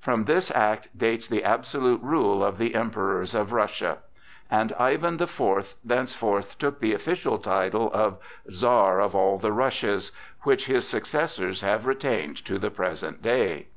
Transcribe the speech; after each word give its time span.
From 0.00 0.24
this 0.24 0.50
act 0.50 0.88
dates 0.98 1.28
the 1.28 1.44
absolute 1.44 2.02
rule 2.02 2.42
of 2.44 2.58
the 2.58 2.74
emperors 2.74 3.32
of 3.32 3.52
Russia, 3.52 3.98
and 4.50 4.72
Ivan 4.72 5.18
the 5.18 5.28
Fourth 5.28 5.76
thenceforth 5.84 6.58
took 6.58 6.80
the 6.80 6.92
official 6.94 7.38
title 7.38 7.88
of 7.94 8.18
"Czar 8.50 9.00
of 9.00 9.14
all 9.14 9.38
the 9.38 9.52
Russias," 9.52 10.10
which 10.42 10.66
his 10.66 10.84
successors 10.88 11.60
have 11.60 11.86
retained 11.86 12.44
to 12.46 12.58
the 12.58 12.72
present 12.72 13.22
day. 13.22 13.68